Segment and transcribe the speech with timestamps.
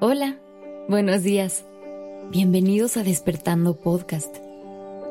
[0.00, 1.62] Buenos días.
[2.30, 4.34] Bienvenidos a Despertando Podcast.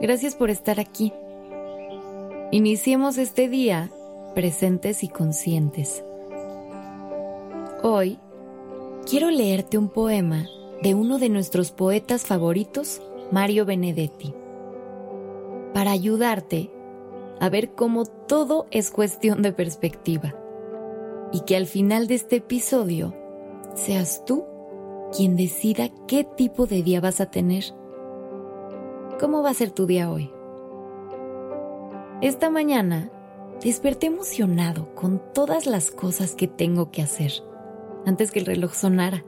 [0.01, 1.13] Gracias por estar aquí.
[2.51, 3.91] Iniciemos este día
[4.33, 6.03] presentes y conscientes.
[7.83, 8.17] Hoy
[9.07, 10.47] quiero leerte un poema
[10.81, 12.99] de uno de nuestros poetas favoritos,
[13.31, 14.33] Mario Benedetti,
[15.71, 16.71] para ayudarte
[17.39, 20.33] a ver cómo todo es cuestión de perspectiva
[21.31, 23.13] y que al final de este episodio
[23.75, 24.45] seas tú
[25.15, 27.63] quien decida qué tipo de día vas a tener.
[29.19, 30.31] ¿Cómo va a ser tu día hoy?
[32.21, 33.11] Esta mañana
[33.63, 37.31] desperté emocionado con todas las cosas que tengo que hacer
[38.05, 39.25] antes que el reloj sonara.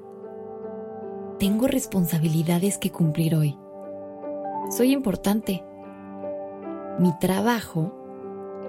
[1.39, 3.57] Tengo responsabilidades que cumplir hoy.
[4.69, 5.63] Soy importante.
[6.99, 7.91] Mi trabajo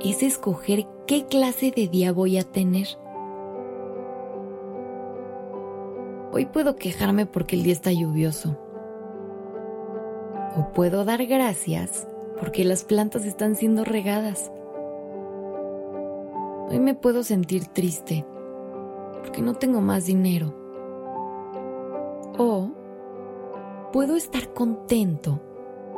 [0.01, 2.87] es escoger qué clase de día voy a tener.
[6.35, 8.57] Hoy puedo quejarme porque el día está lluvioso.
[10.57, 12.09] O puedo dar gracias
[12.41, 14.51] porque las plantas están siendo regadas.
[16.71, 18.25] Hoy me puedo sentir triste
[19.21, 20.55] porque no tengo más dinero.
[22.39, 22.71] O
[23.93, 25.39] puedo estar contento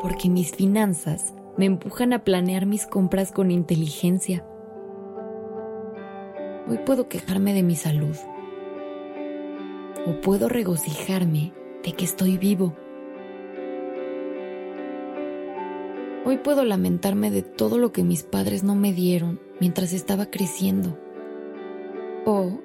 [0.01, 4.45] porque mis finanzas me empujan a planear mis compras con inteligencia.
[6.69, 8.17] Hoy puedo quejarme de mi salud
[10.07, 11.53] o puedo regocijarme
[11.83, 12.77] de que estoy vivo.
[16.27, 20.99] Hoy puedo lamentarme de todo lo que mis padres no me dieron mientras estaba creciendo.
[22.25, 22.61] O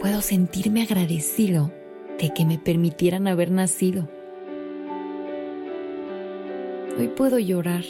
[0.00, 1.72] puedo sentirme agradecido
[2.18, 4.08] de que me permitieran haber nacido.
[6.98, 7.84] Hoy puedo llorar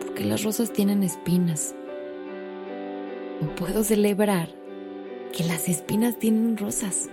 [0.00, 1.74] porque las rosas tienen espinas.
[3.42, 4.48] O puedo celebrar
[5.36, 7.10] que las espinas tienen rosas.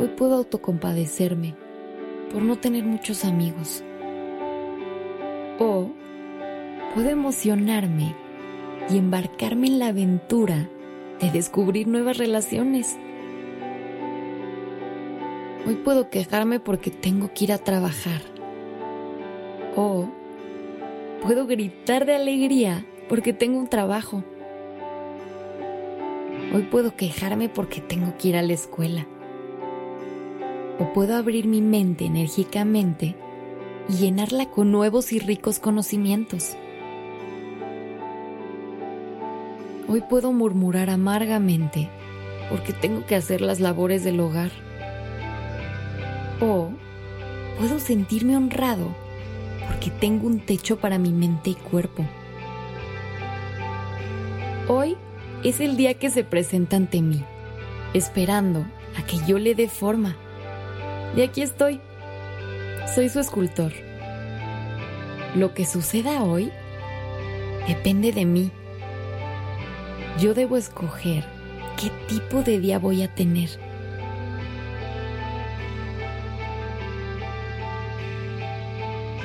[0.00, 1.56] Hoy puedo autocompadecerme
[2.32, 3.82] por no tener muchos amigos.
[5.58, 5.90] O
[6.94, 8.14] puedo emocionarme
[8.88, 10.68] y embarcarme en la aventura
[11.20, 12.96] de descubrir nuevas relaciones.
[15.66, 18.22] Hoy puedo quejarme porque tengo que ir a trabajar.
[19.74, 20.08] O
[21.22, 24.22] puedo gritar de alegría porque tengo un trabajo.
[26.54, 29.08] Hoy puedo quejarme porque tengo que ir a la escuela
[30.78, 33.16] o puedo abrir mi mente enérgicamente
[33.88, 36.56] y llenarla con nuevos y ricos conocimientos.
[39.88, 41.88] Hoy puedo murmurar amargamente
[42.50, 44.50] porque tengo que hacer las labores del hogar.
[46.40, 46.70] O
[47.58, 48.94] puedo sentirme honrado
[49.66, 52.04] porque tengo un techo para mi mente y cuerpo.
[54.68, 54.96] Hoy
[55.42, 57.24] es el día que se presenta ante mí,
[57.94, 58.66] esperando
[58.98, 60.16] a que yo le dé forma
[61.16, 61.80] y aquí estoy.
[62.94, 63.72] Soy su escultor.
[65.34, 66.50] Lo que suceda hoy
[67.66, 68.50] depende de mí.
[70.18, 71.24] Yo debo escoger
[71.80, 73.48] qué tipo de día voy a tener.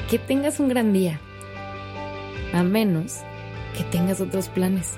[0.10, 1.20] Que tengas un gran día,
[2.54, 3.22] a menos
[3.76, 4.98] que tengas otros planes.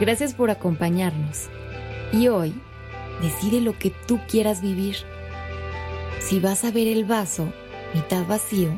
[0.00, 1.48] Gracias por acompañarnos.
[2.12, 2.54] Y hoy
[3.22, 4.96] Decide lo que tú quieras vivir.
[6.20, 7.52] Si vas a ver el vaso
[7.94, 8.70] mitad vacío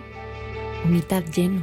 [0.84, 1.62] o mitad lleno.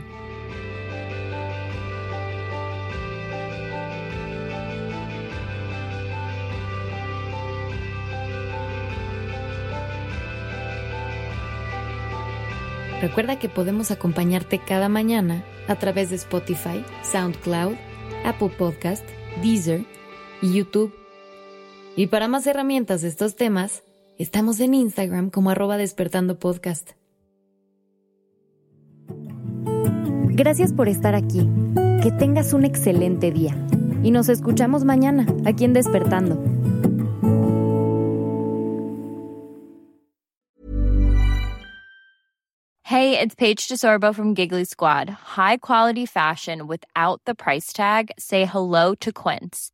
[13.01, 17.75] Recuerda que podemos acompañarte cada mañana a través de Spotify, SoundCloud,
[18.25, 19.07] Apple Podcast,
[19.41, 19.85] Deezer
[20.41, 20.98] y YouTube.
[21.99, 23.83] Y para más herramientas de estos temas,
[24.17, 26.91] estamos en Instagram como arroba despertando podcast.
[30.29, 31.45] Gracias por estar aquí.
[32.01, 33.53] Que tengas un excelente día.
[34.01, 36.41] Y nos escuchamos mañana aquí en Despertando.
[42.83, 45.09] Hey, it's Paige DeSorbo from Giggly Squad.
[45.35, 48.11] High quality fashion without the price tag.
[48.17, 49.73] Say hello to Quince.